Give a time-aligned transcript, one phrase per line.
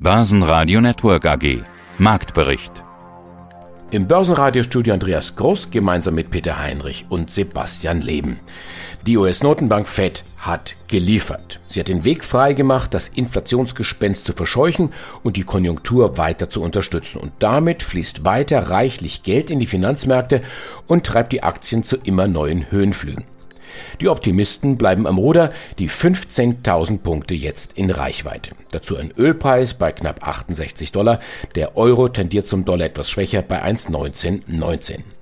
[0.00, 1.64] Börsenradio Network AG.
[1.98, 2.70] Marktbericht.
[3.90, 8.38] Im Börsenradiostudio Andreas Groß gemeinsam mit Peter Heinrich und Sebastian Leben.
[9.08, 11.58] Die US-Notenbank Fed hat geliefert.
[11.66, 14.92] Sie hat den Weg freigemacht, das Inflationsgespenst zu verscheuchen
[15.24, 17.18] und die Konjunktur weiter zu unterstützen.
[17.18, 20.42] Und damit fließt weiter reichlich Geld in die Finanzmärkte
[20.86, 23.24] und treibt die Aktien zu immer neuen Höhenflügen.
[24.00, 28.50] Die Optimisten bleiben am Ruder, die 15.000 Punkte jetzt in Reichweite.
[28.70, 31.20] Dazu ein Ölpreis bei knapp 68 Dollar.
[31.54, 35.17] Der Euro tendiert zum Dollar etwas schwächer bei 1,1919.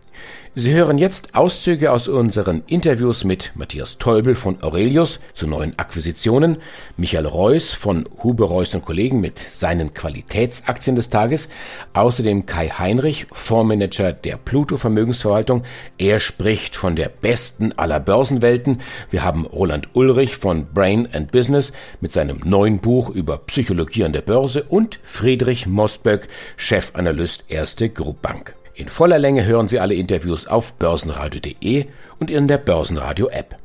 [0.56, 0.59] ,19.
[0.59, 6.56] Sie hören jetzt Auszüge aus unseren Interviews mit Matthias Teubel von Aurelius zu neuen Akquisitionen,
[6.96, 11.51] Michael Reuss von Huber Reuss und Kollegen mit seinen Qualitätsaktien des Tages,
[11.92, 15.62] außerdem Kai Heinrich, Fondsmanager der Pluto Vermögensverwaltung.
[15.98, 18.80] Er spricht von der besten aller Börsenwelten.
[19.10, 21.70] Wir haben Roland Ulrich von Brain and Business
[22.01, 28.23] mit seinem neuen Buch über Psychologie an der Börse und Friedrich Mosböck, Chefanalyst Erste Group
[28.23, 28.54] Bank.
[28.77, 31.87] In voller Länge hören Sie alle Interviews auf börsenradio.de
[32.21, 33.57] und in der Börsenradio-App.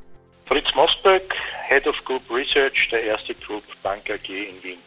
[0.45, 1.21] Fritz Mosberg,
[1.67, 4.77] Head of Group Research der Erste Group Bank AG in Wien.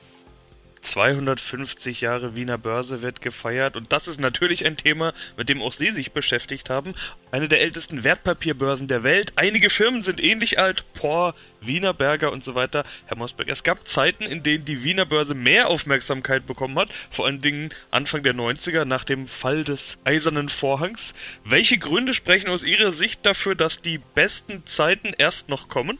[0.84, 5.72] 250 Jahre Wiener Börse wird gefeiert und das ist natürlich ein Thema, mit dem auch
[5.72, 6.94] Sie sich beschäftigt haben.
[7.30, 9.32] Eine der ältesten Wertpapierbörsen der Welt.
[9.36, 12.84] Einige Firmen sind ähnlich alt, Por, Wiener Berger und so weiter.
[13.06, 17.26] Herr Mosberg, es gab Zeiten, in denen die Wiener Börse mehr Aufmerksamkeit bekommen hat, vor
[17.26, 21.14] allen Dingen Anfang der 90er nach dem Fall des Eisernen Vorhangs.
[21.44, 25.98] Welche Gründe sprechen aus Ihrer Sicht dafür, dass die besten Zeiten erst noch kommen?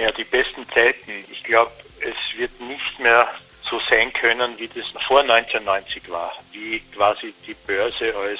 [0.00, 1.12] Ja, die besten Zeiten.
[1.30, 3.28] Ich glaube, es wird nicht mehr
[3.72, 8.38] so sein können, wie das vor 1990 war, wie quasi die Börse als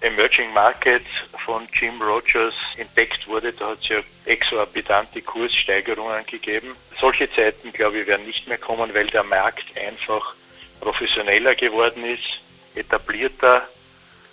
[0.00, 1.04] Emerging Market
[1.46, 3.52] von Jim Rogers entdeckt wurde.
[3.52, 6.74] Da hat es ja exorbitante Kurssteigerungen gegeben.
[6.98, 10.34] Solche Zeiten, glaube ich, werden nicht mehr kommen, weil der Markt einfach
[10.80, 12.40] professioneller geworden ist,
[12.74, 13.68] etablierter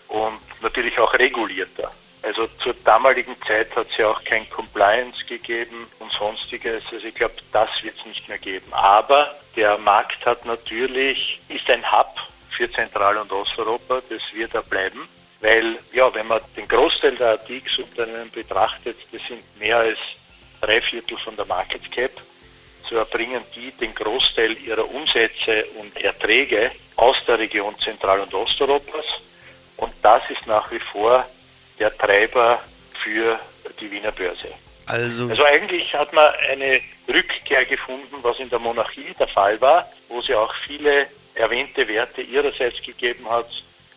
[0.08, 1.92] und natürlich auch regulierter.
[2.22, 6.84] Also zur damaligen Zeit hat es ja auch kein Compliance gegeben und sonstiges.
[6.92, 8.72] Also ich glaube, das wird es nicht mehr geben.
[8.72, 12.14] Aber der Markt hat natürlich, ist ein Hub
[12.50, 15.08] für Zentral- und Osteuropa, das wird da bleiben.
[15.42, 19.98] Weil, ja, wenn man den Großteil der ATX-Unternehmen betrachtet, das sind mehr als
[20.60, 22.12] drei Viertel von der Market Cap,
[22.90, 29.06] so erbringen die den Großteil ihrer Umsätze und Erträge aus der Region Zentral- und Osteuropas.
[29.78, 31.26] Und das ist nach wie vor
[31.80, 32.60] der Treiber
[33.04, 33.40] für
[33.80, 34.50] die Wiener Börse.
[34.86, 39.88] Also, also eigentlich hat man eine Rückkehr gefunden, was in der Monarchie der Fall war,
[40.08, 43.48] wo es ja auch viele erwähnte Werte ihrerseits gegeben hat.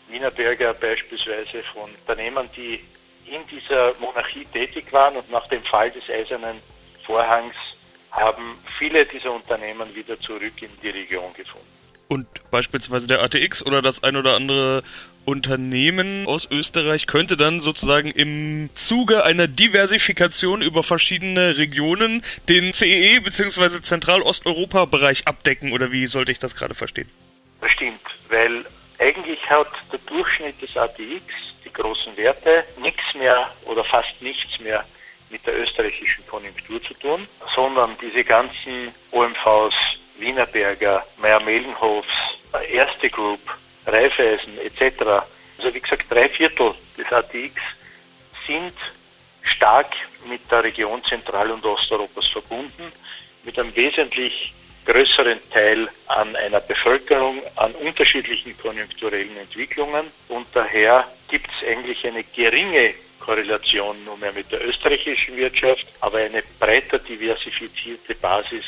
[0.09, 2.81] Wiener Bürger beispielsweise von Unternehmen, die
[3.27, 6.59] in dieser Monarchie tätig waren und nach dem Fall des Eisernen
[7.07, 7.55] Vorhangs
[8.11, 11.67] haben viele dieser Unternehmen wieder zurück in die Region gefunden.
[12.09, 14.83] Und beispielsweise der ATX oder das ein oder andere
[15.25, 23.21] Unternehmen aus Österreich könnte dann sozusagen im Zuge einer Diversifikation über verschiedene Regionen den CEE
[23.21, 23.81] bzw.
[23.81, 27.11] Zentralosteuropa-Bereich abdecken oder wie sollte ich das gerade verstehen?
[27.61, 28.65] Das stimmt, weil
[28.99, 31.25] eigentlich hat der Durchschnitt des ATX,
[31.65, 34.85] die großen Werte, nichts mehr oder fast nichts mehr
[35.31, 39.75] mit der österreichischen Konjunktur zu tun, sondern diese ganzen OMVs,
[40.19, 42.09] Wienerberger, Meyer-Mellenhofs,
[42.71, 43.41] Erste Group,
[43.87, 45.25] Raiffeisen etc.,
[45.59, 47.61] also wie gesagt drei Viertel des ATX
[48.47, 48.75] sind
[49.43, 49.95] stark
[50.29, 52.93] mit der Region Zentral- und Osteuropas verbunden,
[53.45, 54.53] mit einem wesentlich
[54.85, 62.25] größeren Teil an einer Bevölkerung, an unterschiedlichen konjunkturellen Entwicklungen und daher gibt es eigentlich eine
[62.25, 68.65] geringe Korrelation nur mehr mit der österreichischen Wirtschaft, aber eine breiter diversifizierte Basis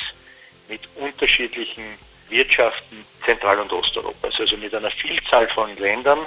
[0.69, 1.99] mit unterschiedlichen
[2.29, 6.21] Wirtschaften Zentral- und Osteuropas, also mit einer Vielzahl von Ländern.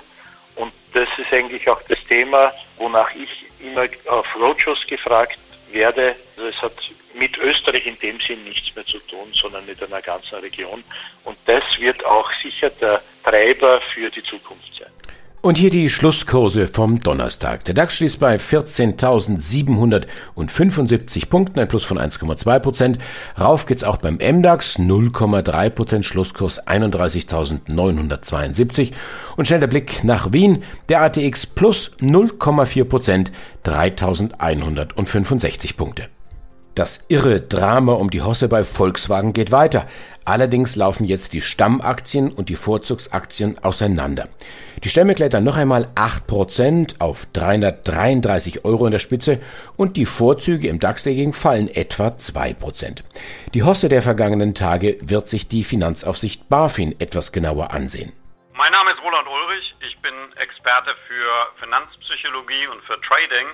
[0.55, 5.37] Und das ist eigentlich auch das Thema, wonach ich immer auf Roadshows gefragt
[5.71, 6.15] werde.
[6.35, 6.73] Also es hat
[7.13, 10.83] mit Österreich in dem Sinn nichts mehr zu tun, sondern mit einer ganzen Region.
[11.23, 14.91] Und das wird auch sicher der Treiber für die Zukunft sein.
[15.41, 17.63] Und hier die Schlusskurse vom Donnerstag.
[17.65, 22.97] Der DAX schließt bei 14.775 Punkten, ein Plus von 1,2 Prozent.
[23.39, 28.93] Rauf geht's auch beim MDAX, 0,3 Prozent, Schlusskurs 31.972.
[29.35, 33.31] Und schnell der Blick nach Wien, der ATX plus 0,4 Prozent,
[33.63, 36.07] 3.165 Punkte.
[36.77, 39.87] Das irre Drama um die Hosse bei Volkswagen geht weiter.
[40.25, 44.29] Allerdings laufen jetzt die Stammaktien und die Vorzugsaktien auseinander.
[44.83, 49.41] Die Stämme klettern noch einmal 8% auf 333 Euro in der Spitze
[49.75, 53.01] und die Vorzüge im DAX dagegen fallen etwa 2%.
[53.55, 58.13] Die Hosse der vergangenen Tage wird sich die Finanzaufsicht BaFin etwas genauer ansehen.
[58.53, 59.73] Mein Name ist Roland Ulrich.
[59.79, 63.47] Ich bin Experte für Finanzpsychologie und für Trading,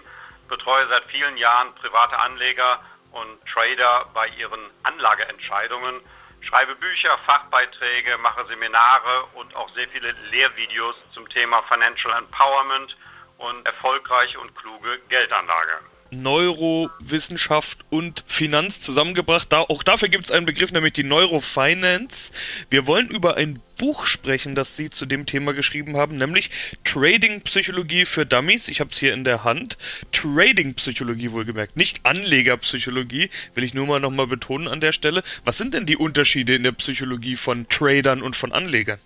[0.49, 2.81] betreue seit vielen Jahren private Anleger
[3.13, 6.01] und Trader bei ihren Anlageentscheidungen,
[6.41, 12.95] schreibe Bücher, Fachbeiträge, mache Seminare und auch sehr viele Lehrvideos zum Thema Financial Empowerment
[13.37, 15.79] und erfolgreiche und kluge Geldanlage.
[16.13, 19.51] Neurowissenschaft und Finanz zusammengebracht.
[19.51, 22.31] Da, auch dafür gibt es einen Begriff, nämlich die Neurofinance.
[22.69, 26.51] Wir wollen über ein Buch sprechen, das Sie zu dem Thema geschrieben haben, nämlich
[26.83, 28.67] Trading Psychologie für Dummies.
[28.67, 29.77] Ich habe es hier in der Hand.
[30.11, 35.23] Trading Psychologie wohlgemerkt, nicht Anlegerpsychologie, will ich nur mal nochmal betonen an der Stelle.
[35.43, 38.99] Was sind denn die Unterschiede in der Psychologie von Tradern und von Anlegern?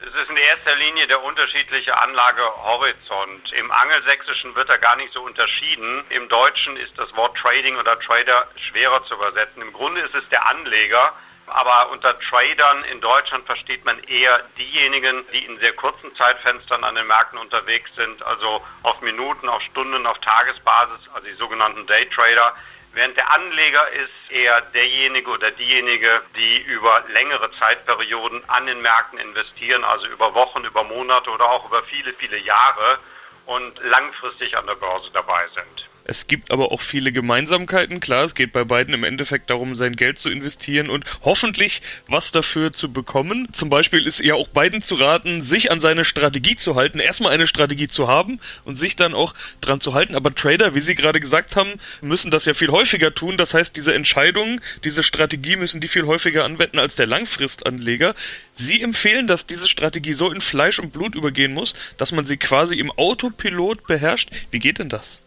[0.00, 3.52] Es ist in erster Linie der unterschiedliche Anlagehorizont.
[3.54, 6.04] Im Angelsächsischen wird er gar nicht so unterschieden.
[6.10, 9.62] Im Deutschen ist das Wort Trading oder Trader schwerer zu übersetzen.
[9.62, 11.12] Im Grunde ist es der Anleger,
[11.48, 16.94] aber unter Tradern in Deutschland versteht man eher diejenigen, die in sehr kurzen Zeitfenstern an
[16.94, 22.54] den Märkten unterwegs sind, also auf Minuten, auf Stunden, auf Tagesbasis, also die sogenannten Daytrader.
[22.94, 29.18] Während der Anleger ist eher derjenige oder diejenige, die über längere Zeitperioden an den Märkten
[29.18, 33.00] investieren, also über Wochen, über Monate oder auch über viele, viele Jahre
[33.46, 35.88] und langfristig an der Börse dabei sind.
[36.04, 37.98] Es gibt aber auch viele Gemeinsamkeiten.
[37.98, 42.30] Klar, es geht bei beiden im Endeffekt darum, sein Geld zu investieren und hoffentlich was
[42.30, 43.48] dafür zu bekommen.
[43.52, 47.00] Zum Beispiel ist ja auch beiden zu raten, sich an seine Strategie zu halten.
[47.00, 50.14] Erstmal eine Strategie zu haben und sich dann auch dran zu halten.
[50.14, 51.72] Aber Trader, wie Sie gerade gesagt haben,
[52.02, 53.38] müssen das ja viel häufiger tun.
[53.38, 58.14] Das heißt, diese Entscheidungen, diese Strategie müssen die viel häufiger anwenden als der Langfristanleger.
[58.54, 62.36] Sie empfehlen, dass diese Strategie so in Fleisch und Blut übergehen muss, dass man sie
[62.36, 64.28] quasi im Autopilot beherrscht.
[64.50, 65.23] Wie geht denn das?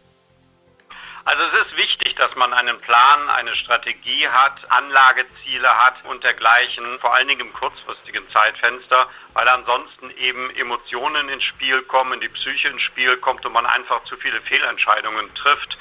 [1.27, 6.99] Also es ist wichtig, dass man einen Plan, eine Strategie hat, Anlageziele hat und dergleichen,
[6.99, 12.69] vor allen Dingen im kurzfristigen Zeitfenster, weil ansonsten eben Emotionen ins Spiel kommen, die Psyche
[12.69, 15.77] ins Spiel kommt und man einfach zu viele Fehlentscheidungen trifft.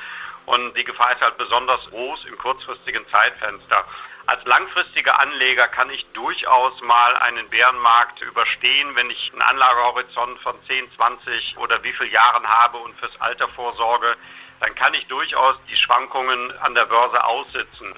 [0.46, 3.84] Und die Gefahr ist halt besonders groß im kurzfristigen Zeitfenster.
[4.26, 10.56] Als langfristiger Anleger kann ich durchaus mal einen Bärenmarkt überstehen, wenn ich einen Anlagehorizont von
[10.66, 14.16] 10, 20 oder wie viel Jahren habe und fürs Alter vorsorge
[14.60, 17.94] dann kann ich durchaus die Schwankungen an der Börse aussitzen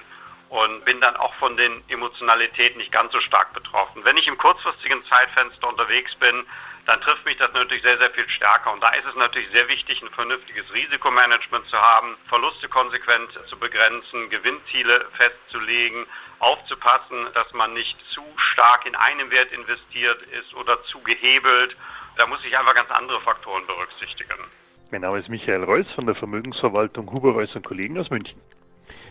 [0.49, 4.03] und bin dann auch von den Emotionalitäten nicht ganz so stark betroffen.
[4.03, 6.45] Wenn ich im kurzfristigen Zeitfenster unterwegs bin,
[6.85, 8.73] dann trifft mich das natürlich sehr, sehr viel stärker.
[8.73, 13.59] Und da ist es natürlich sehr wichtig, ein vernünftiges Risikomanagement zu haben, Verluste konsequent zu
[13.59, 16.07] begrenzen, Gewinnziele festzulegen,
[16.39, 21.75] aufzupassen, dass man nicht zu stark in einem Wert investiert ist oder zu gehebelt.
[22.17, 24.49] Da muss ich einfach ganz andere Faktoren berücksichtigen.
[24.91, 28.39] Mein Name ist Michael Reuss von der Vermögensverwaltung Huber Reuss und Kollegen aus München.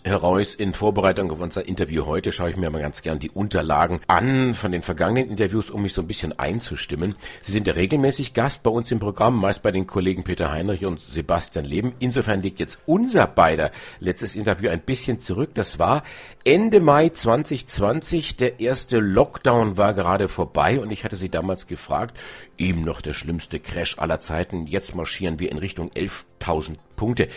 [0.05, 3.31] Herr Reuss, in Vorbereitung auf unser Interview heute schaue ich mir mal ganz gern die
[3.31, 7.15] Unterlagen an von den vergangenen Interviews, um mich so ein bisschen einzustimmen.
[7.43, 10.85] Sie sind ja regelmäßig Gast bei uns im Programm, meist bei den Kollegen Peter Heinrich
[10.85, 11.93] und Sebastian Leben.
[11.99, 13.71] Insofern liegt jetzt unser beider
[14.01, 15.51] letztes Interview ein bisschen zurück.
[15.55, 16.03] Das war
[16.45, 18.37] Ende Mai 2020.
[18.37, 22.19] Der erste Lockdown war gerade vorbei und ich hatte Sie damals gefragt,
[22.57, 24.67] eben noch der schlimmste Crash aller Zeiten.
[24.67, 27.29] Jetzt marschieren wir in Richtung 11.000 Punkte.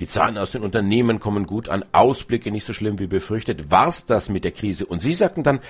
[0.00, 3.70] Die Zahlen aus den Unternehmen kommen gut an, Ausblicke nicht so schlimm wie befürchtet.
[3.70, 4.84] War's das mit der Krise?
[4.86, 5.60] Und Sie sagten dann,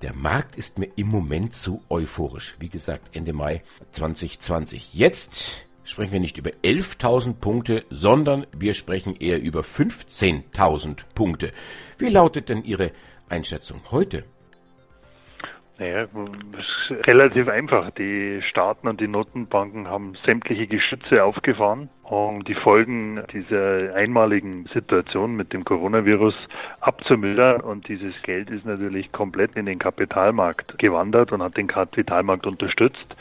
[0.00, 2.54] der Markt ist mir im Moment zu euphorisch.
[2.58, 3.62] Wie gesagt, Ende Mai
[3.92, 4.94] 2020.
[4.94, 11.52] Jetzt sprechen wir nicht über 11.000 Punkte, sondern wir sprechen eher über 15.000 Punkte.
[11.98, 12.92] Wie lautet denn Ihre
[13.28, 14.24] Einschätzung heute?
[15.78, 16.06] Naja,
[17.06, 17.90] relativ einfach.
[17.92, 25.36] Die Staaten und die Notenbanken haben sämtliche Geschütze aufgefahren, um die Folgen dieser einmaligen Situation
[25.36, 26.34] mit dem Coronavirus
[26.80, 27.60] abzumildern.
[27.60, 33.16] Und dieses Geld ist natürlich komplett in den Kapitalmarkt gewandert und hat den Kapitalmarkt unterstützt.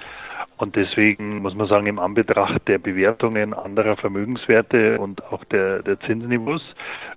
[0.60, 5.98] Und deswegen muss man sagen, im Anbetracht der Bewertungen anderer Vermögenswerte und auch der, der
[6.02, 6.62] Zinsniveaus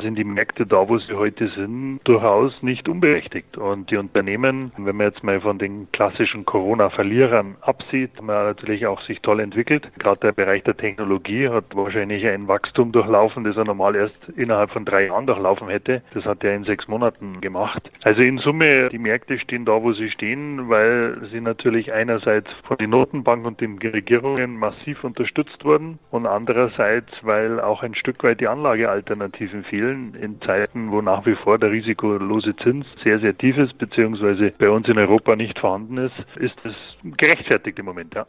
[0.01, 3.59] sind die Märkte da, wo sie heute sind, durchaus nicht unberechtigt.
[3.59, 9.01] Und die Unternehmen, wenn man jetzt mal von den klassischen Corona-Verlierern absieht, haben natürlich auch
[9.03, 9.91] sich toll entwickelt.
[9.99, 14.71] Gerade der Bereich der Technologie hat wahrscheinlich ein Wachstum durchlaufen, das er normal erst innerhalb
[14.71, 16.01] von drei Jahren durchlaufen hätte.
[16.15, 17.91] Das hat er in sechs Monaten gemacht.
[18.05, 22.77] Also in Summe, die Märkte stehen da, wo sie stehen, weil sie natürlich einerseits von
[22.77, 28.23] den Notenbanken Notenbank und den Regierungen massiv unterstützt wurden und andererseits, weil auch ein Stück
[28.23, 33.37] weit die Anlagealternativen fehlen in Zeiten, wo nach wie vor der risikolose Zins sehr, sehr
[33.37, 36.75] tief ist, beziehungsweise bei uns in Europa nicht vorhanden ist, ist es
[37.17, 38.27] gerechtfertigt im Moment, ja.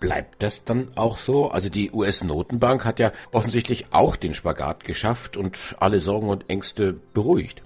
[0.00, 1.50] Bleibt das dann auch so?
[1.50, 6.94] Also die US-Notenbank hat ja offensichtlich auch den Spagat geschafft und alle Sorgen und Ängste
[7.12, 7.62] beruhigt.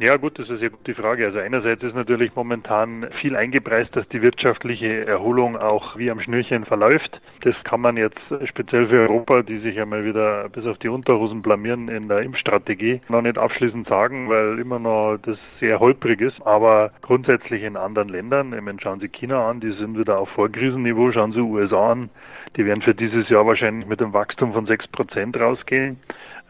[0.00, 1.26] Ja gut, das ist eine gute Frage.
[1.26, 6.64] Also einerseits ist natürlich momentan viel eingepreist, dass die wirtschaftliche Erholung auch wie am Schnürchen
[6.64, 7.20] verläuft.
[7.42, 11.42] Das kann man jetzt speziell für Europa, die sich einmal wieder bis auf die Unterhosen
[11.42, 16.40] blamieren in der Impfstrategie, noch nicht abschließend sagen, weil immer noch das sehr holprig ist.
[16.46, 20.30] Aber grundsätzlich in anderen Ländern, ich meine, schauen Sie China an, die sind wieder auf
[20.30, 22.08] Vorkrisenniveau, schauen Sie USA an,
[22.56, 25.98] die werden für dieses Jahr wahrscheinlich mit einem Wachstum von sechs Prozent rausgehen.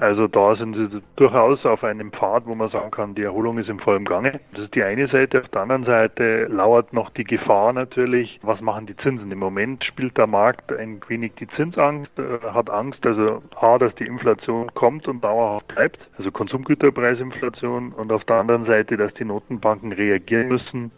[0.01, 3.69] Also da sind sie durchaus auf einem Pfad, wo man sagen kann, die Erholung ist
[3.69, 4.41] im vollen Gange.
[4.53, 5.43] Das ist die eine Seite.
[5.43, 9.31] Auf der anderen Seite lauert noch die Gefahr natürlich, was machen die Zinsen?
[9.31, 13.95] Im Moment spielt der Markt ein wenig die Zinsangst, äh, hat Angst, also A, dass
[13.97, 19.27] die Inflation kommt und dauerhaft bleibt, also Konsumgüterpreisinflation und auf der anderen Seite, dass die
[19.27, 20.93] Notenbanken reagieren müssen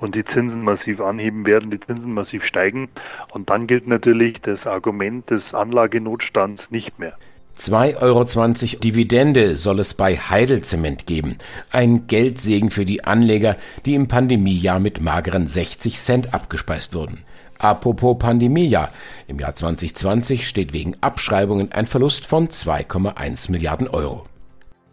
[0.00, 2.88] und die Zinsen massiv anheben werden, die Zinsen massiv steigen.
[3.30, 7.16] Und dann gilt natürlich das Argument des Anlagenotstands nicht mehr.
[7.58, 11.38] 2,20 Euro Dividende soll es bei Heidelzement geben.
[11.72, 17.24] Ein Geldsegen für die Anleger, die im Pandemiejahr mit mageren 60 Cent abgespeist wurden.
[17.58, 18.92] Apropos Pandemiejahr.
[19.26, 24.24] Im Jahr 2020 steht wegen Abschreibungen ein Verlust von 2,1 Milliarden Euro.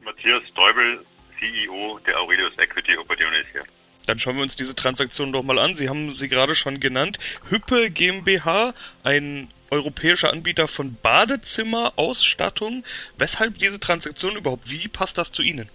[0.04, 1.00] Matthias Däubel,
[1.40, 3.62] CEO der Aurelius Equity Opportunities hier.
[4.06, 5.76] Dann schauen wir uns diese Transaktion doch mal an.
[5.76, 7.20] Sie haben sie gerade schon genannt.
[7.50, 12.84] Hüppe GmbH, ein europäischer Anbieter von Badezimmerausstattung.
[13.18, 14.70] Weshalb diese Transaktion überhaupt?
[14.70, 15.70] Wie passt das zu Ihnen?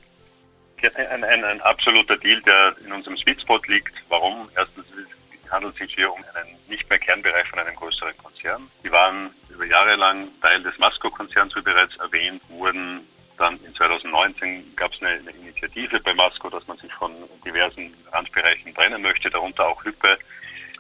[0.95, 3.95] Ein, ein, ein absoluter Deal, der in unserem Sweet Spot liegt.
[4.09, 4.49] Warum?
[4.57, 4.87] Erstens
[5.51, 8.71] handelt es sich hier um einen nicht mehr Kernbereich von einem größeren Konzern.
[8.85, 13.01] Die waren über Jahre lang Teil des Masco-Konzerns, wie bereits erwähnt, wurden
[13.41, 17.13] dann in 2019 gab es eine, eine, Initiative bei Masco, dass man sich von
[17.45, 20.19] diversen Randbereichen trennen möchte, darunter auch Hüppe.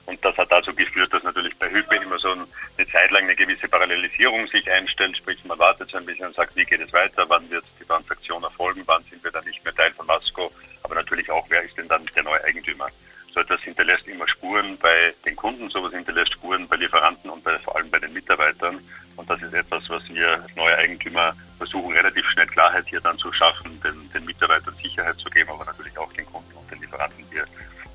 [0.07, 3.37] Und das hat dazu geführt, dass natürlich bei Hüppe immer so eine Zeit lang eine
[3.37, 6.93] gewisse Parallelisierung sich einstellt, sprich man wartet so ein bisschen und sagt, wie geht es
[6.93, 10.53] weiter, wann wird die Transaktion erfolgen, wann sind wir dann nicht mehr Teil von Masco,
[10.83, 12.89] aber natürlich auch, wer ist denn dann der neue Eigentümer.
[13.35, 17.59] So etwas hinterlässt immer Spuren bei den Kunden, sowas hinterlässt Spuren bei Lieferanten und bei,
[17.61, 18.81] vor allem bei den Mitarbeitern.
[19.17, 23.19] Und das ist etwas, was wir als neue Eigentümer versuchen, relativ schnell Klarheit hier dann
[23.19, 26.81] zu schaffen, den, den Mitarbeitern Sicherheit zu geben, aber natürlich auch den Kunden und den
[26.81, 27.45] Lieferanten hier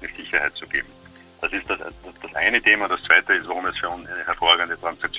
[0.01, 0.87] eine Sicherheit zu geben.
[1.41, 2.87] Das ist das, das eine Thema.
[2.87, 5.14] Das zweite ist, warum es für uns eine hervorragende Transaktion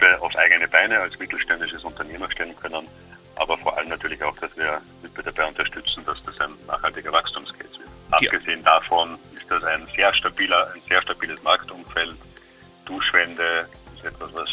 [0.00, 2.86] wir auf eigene Beine als mittelständisches Unternehmer stellen können,
[3.36, 7.78] aber vor allem natürlich auch, dass wir Hüppe dabei unterstützen, dass das ein nachhaltiger Wachstumscase
[7.78, 8.22] wird.
[8.22, 8.30] Ja.
[8.30, 12.16] Abgesehen davon ist das ein sehr stabiler, ein sehr stabiles Marktumfeld.
[12.84, 14.48] Duschwände ist etwas, was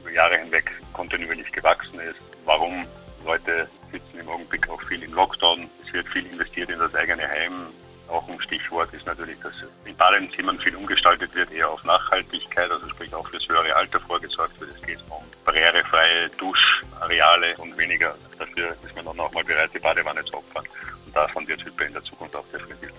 [0.00, 2.20] über Jahre hinweg kontinuierlich gewachsen ist.
[2.44, 2.86] Warum
[3.24, 5.68] Leute sitzen im Augenblick auch viel im Lockdown.
[5.86, 7.66] Es wird viel investiert in das eigene Heim.
[8.12, 9.54] Auch ein Stichwort ist natürlich, dass
[9.86, 14.60] in Badenzimmern viel umgestaltet wird, eher auf Nachhaltigkeit, also sprich auch fürs höhere Alter vorgesorgt
[14.60, 14.70] wird.
[14.76, 19.78] Es geht um barrierefreie Duschareale und weniger dafür ist man dann auch mal bereit, die
[19.78, 20.64] Badewanne zu opfern.
[21.06, 22.91] Und davon wird Hüppe in der Zukunft auch definitiv.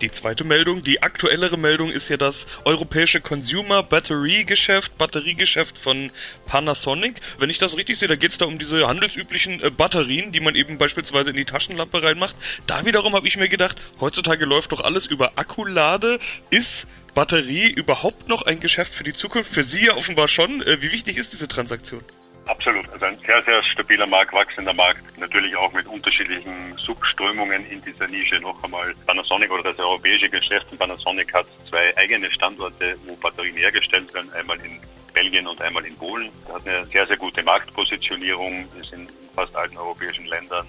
[0.00, 6.12] Die zweite Meldung, die aktuellere Meldung ist ja das europäische Consumer Battery Geschäft, Batteriegeschäft von
[6.46, 7.16] Panasonic.
[7.40, 10.38] Wenn ich das richtig sehe, da geht es da um diese handelsüblichen äh, Batterien, die
[10.38, 12.36] man eben beispielsweise in die Taschenlampe reinmacht.
[12.68, 16.20] Da wiederum habe ich mir gedacht, heutzutage läuft doch alles über Akkulade.
[16.50, 19.52] Ist Batterie überhaupt noch ein Geschäft für die Zukunft?
[19.52, 20.62] Für Sie ja offenbar schon.
[20.62, 22.04] Äh, wie wichtig ist diese Transaktion?
[22.48, 22.90] Absolut.
[22.90, 25.02] Also ein sehr, sehr stabiler Markt, wachsender Markt.
[25.18, 28.40] Natürlich auch mit unterschiedlichen Subströmungen in dieser Nische.
[28.40, 33.56] Noch einmal Panasonic oder das europäische Geschäft von Panasonic hat zwei eigene Standorte, wo Batterien
[33.56, 34.32] hergestellt werden.
[34.32, 34.80] Einmal in
[35.12, 36.30] Belgien und einmal in Polen.
[36.46, 38.66] Das hat eine sehr, sehr gute Marktpositionierung.
[38.74, 40.66] Wir sind in fast allen europäischen Ländern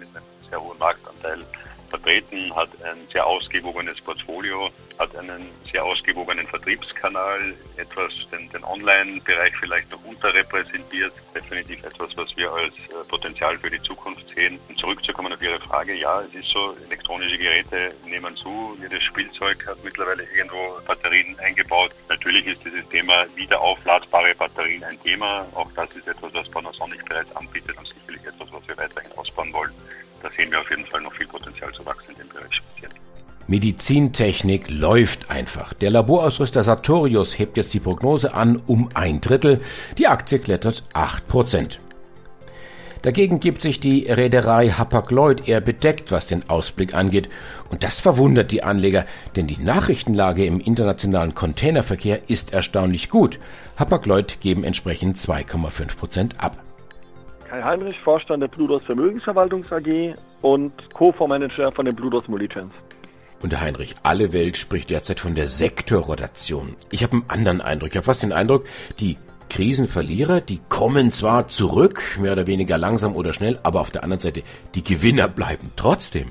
[0.00, 1.44] mit einem sehr hohen Marktanteil
[1.90, 9.54] vertreten, hat ein sehr ausgewogenes Portfolio, hat einen sehr ausgewogenen Vertriebskanal, etwas den, den Online-Bereich
[9.58, 14.58] vielleicht noch unterrepräsentiert, definitiv etwas, was wir als äh, Potenzial für die Zukunft sehen.
[14.68, 19.66] Um zurückzukommen auf Ihre Frage, ja, es ist so, elektronische Geräte nehmen zu, jedes Spielzeug
[19.66, 21.92] hat mittlerweile irgendwo Batterien eingebaut.
[22.08, 25.46] Natürlich ist dieses Thema wiederaufladbare Batterien ein Thema.
[25.54, 29.52] Auch das ist etwas, was Panasonic bereits anbietet und sicherlich etwas, was wir weiterhin ausbauen
[29.52, 29.72] wollen.
[30.22, 32.62] Da sehen wir auf jeden Fall noch viel Potenzial zu wachsen in dem Bereich.
[33.46, 35.74] Medizintechnik läuft einfach.
[35.74, 39.60] Der Laborausrüster Sartorius hebt jetzt die Prognose an um ein Drittel.
[39.98, 41.80] Die Aktie klettert 8 Prozent.
[43.02, 47.28] Dagegen gibt sich die Reederei Hapag-Lloyd eher bedeckt, was den Ausblick angeht.
[47.70, 53.40] Und das verwundert die Anleger, denn die Nachrichtenlage im internationalen Containerverkehr ist erstaunlich gut.
[53.78, 56.62] Hapag-Lloyd geben entsprechend 2,5 Prozent ab.
[57.50, 62.72] Kai Heinrich, Vorstand der Bludos Vermögensverwaltungs AG und Co-Fondsmanager von den Bludos Multichance.
[63.42, 66.76] Und der Heinrich, alle Welt spricht derzeit von der Sektorrotation.
[66.92, 67.90] Ich habe einen anderen Eindruck.
[67.90, 68.66] Ich habe fast den Eindruck,
[69.00, 69.16] die
[69.48, 74.20] Krisenverlierer, die kommen zwar zurück, mehr oder weniger langsam oder schnell, aber auf der anderen
[74.20, 74.44] Seite,
[74.76, 76.26] die Gewinner bleiben trotzdem.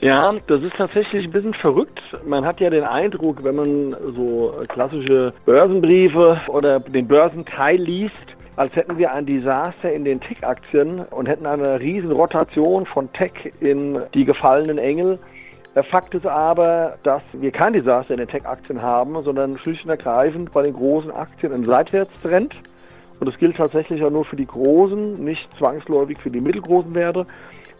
[0.00, 2.00] Ja, das ist tatsächlich ein bisschen verrückt.
[2.26, 8.74] Man hat ja den Eindruck, wenn man so klassische Börsenbriefe oder den Börsenteil liest, als
[8.76, 14.00] hätten wir ein Desaster in den Tech-Aktien und hätten eine riesen Rotation von Tech in
[14.14, 15.18] die gefallenen Engel.
[15.90, 20.52] Fakt ist aber, dass wir kein Desaster in den Tech-Aktien haben, sondern schlicht und ergreifend
[20.52, 22.54] bei den großen Aktien ein Seitwärtstrend.
[23.18, 27.26] Und das gilt tatsächlich auch nur für die großen, nicht zwangsläufig für die mittelgroßen Werte.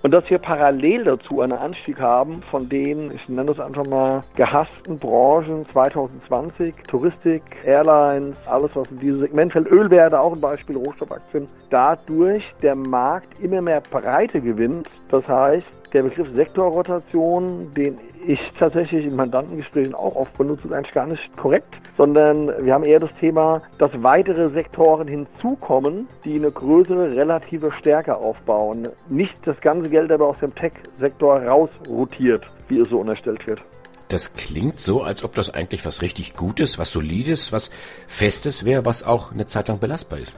[0.04, 4.22] Und dass wir parallel dazu einen Anstieg haben von den, ich nenne das einfach mal,
[4.36, 10.76] gehassten Branchen 2020, Touristik, Airlines, alles was in dieses Segment fällt, Ölwerte auch ein Beispiel,
[10.76, 14.90] Rohstoffaktien, dadurch der Markt immer mehr Breite gewinnt.
[15.08, 20.94] Das heißt, der Begriff Sektorrotation, den ich tatsächlich in Mandantengesprächen auch oft benutze, ist eigentlich
[20.94, 26.50] gar nicht korrekt, sondern wir haben eher das Thema, dass weitere Sektoren hinzukommen, die eine
[26.50, 28.88] größere relative Stärke aufbauen.
[29.08, 33.60] Nicht das ganze Geld aber aus dem Tech-Sektor rausrotiert, wie es so unterstellt wird.
[34.08, 37.70] Das klingt so, als ob das eigentlich was richtig Gutes, was Solides, was
[38.06, 40.34] Festes wäre, was auch eine Zeit lang belastbar ist.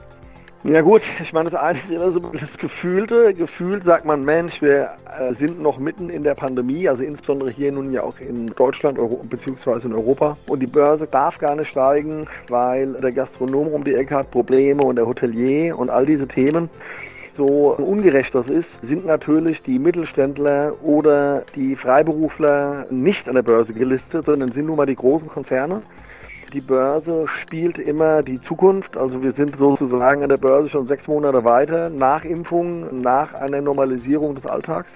[0.63, 3.33] Ja gut, ich meine, das eine ist immer so das Gefühlte.
[3.33, 7.71] Gefühlt sagt man, Mensch, wir äh, sind noch mitten in der Pandemie, also insbesondere hier
[7.71, 8.99] nun ja auch in Deutschland
[9.29, 10.35] beziehungsweise in Europa.
[10.47, 14.83] Und die Börse darf gar nicht steigen, weil der Gastronom um die Ecke hat Probleme
[14.83, 16.69] und der Hotelier und all diese Themen
[17.37, 23.73] so ungerecht das ist, sind natürlich die Mittelständler oder die Freiberufler nicht an der Börse
[23.73, 25.83] gelistet, sondern sind nun mal die großen Konzerne.
[26.53, 28.95] Die Börse spielt immer die Zukunft.
[28.95, 33.61] Also wir sind sozusagen an der Börse schon sechs Monate weiter nach Impfung, nach einer
[33.61, 34.87] Normalisierung des Alltags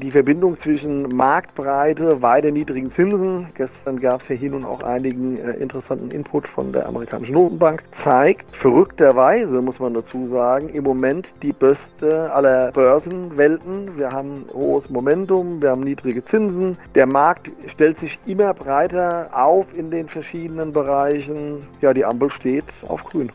[0.00, 5.38] die Verbindung zwischen Marktbreite, weiter niedrigen Zinsen, gestern gab es ja hier nun auch einigen
[5.38, 11.28] äh, interessanten Input von der amerikanischen Notenbank, zeigt verrückterweise, muss man dazu sagen, im Moment
[11.42, 13.96] die beste aller Börsenwelten.
[13.96, 19.66] Wir haben hohes Momentum, wir haben niedrige Zinsen, der Markt stellt sich immer breiter auf
[19.76, 21.62] in den verschiedenen Bereichen.
[21.80, 23.30] Ja, die Ampel steht auf grün.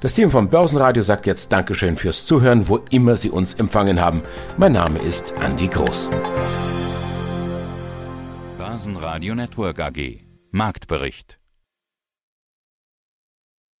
[0.00, 4.22] Das Team vom Börsenradio sagt jetzt Dankeschön fürs Zuhören, wo immer Sie uns empfangen haben.
[4.56, 6.08] Mein Name ist Andi Groß.
[8.58, 10.20] Börsenradio Network AG.
[10.50, 11.38] Marktbericht.